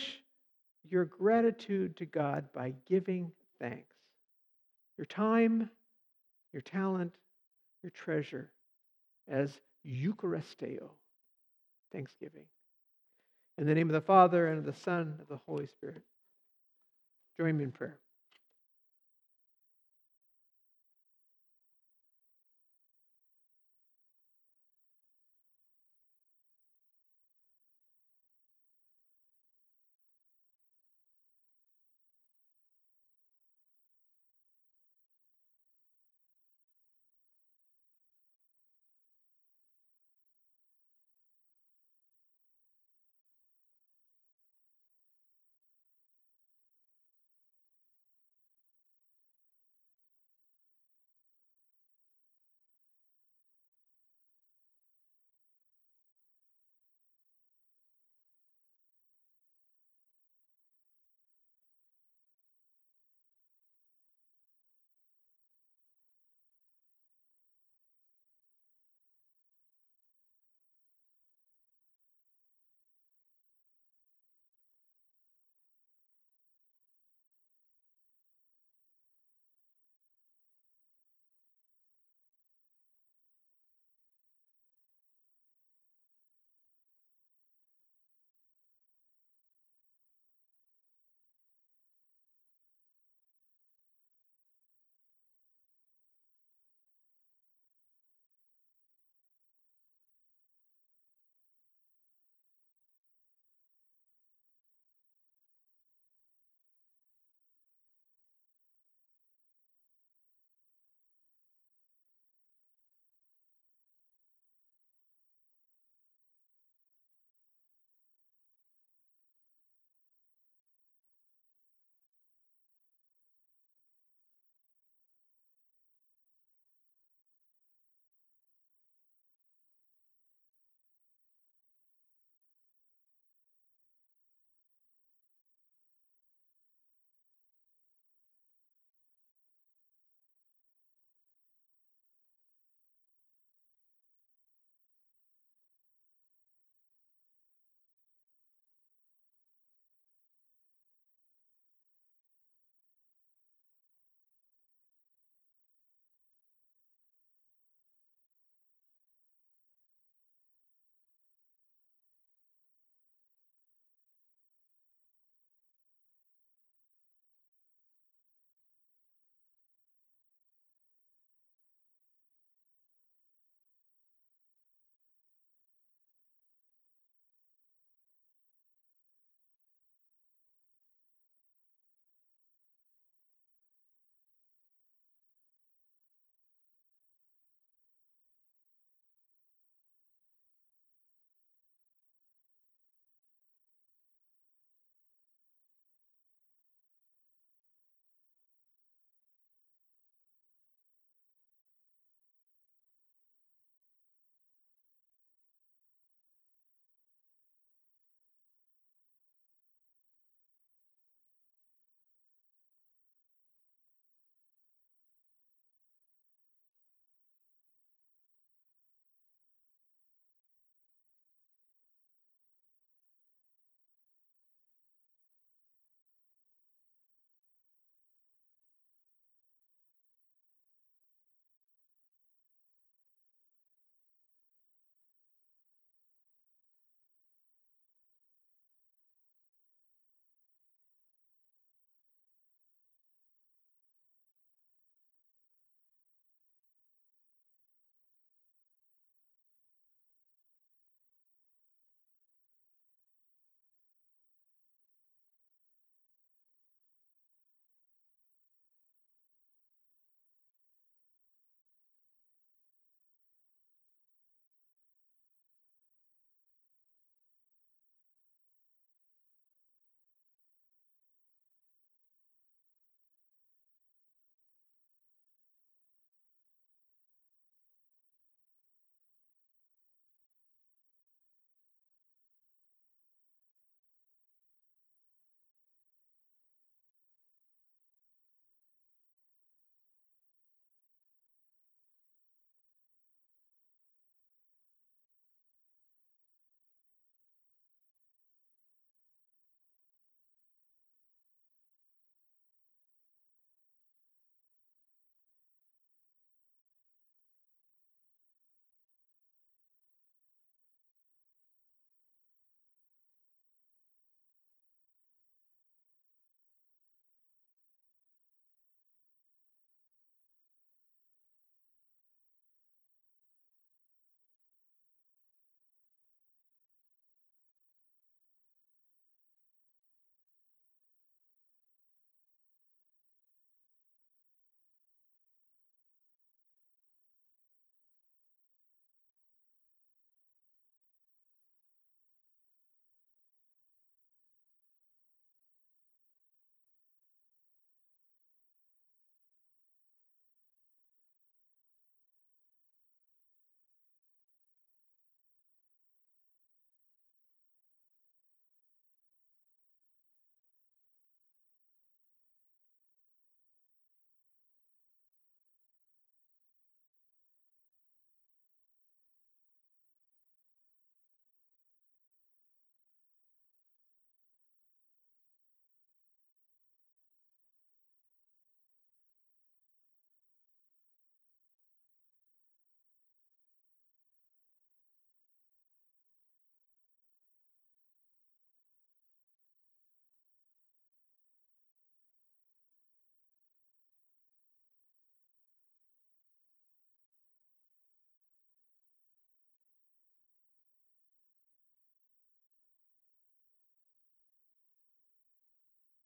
your 0.90 1.06
gratitude 1.06 1.96
to 1.98 2.06
God 2.06 2.46
by 2.54 2.74
giving 2.88 3.32
thanks. 3.60 3.96
Your 4.98 5.06
time, 5.06 5.70
your 6.52 6.62
talent, 6.62 7.16
your 7.82 7.90
treasure 7.90 8.52
as 9.28 9.60
Eucharisteo, 9.86 10.90
thanksgiving. 11.92 12.46
In 13.58 13.68
the 13.68 13.76
name 13.76 13.90
of 13.90 13.94
the 13.94 14.02
Father, 14.02 14.48
and 14.48 14.60
of 14.60 14.66
the 14.66 14.74
Son, 14.82 15.02
and 15.02 15.20
of 15.20 15.28
the 15.28 15.40
Holy 15.46 15.68
Spirit. 15.68 16.04
Join 17.40 17.58
me 17.58 17.66
in 17.66 17.72
prayer. 17.72 18.00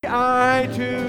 Eye 0.03 0.69
to 0.75 1.06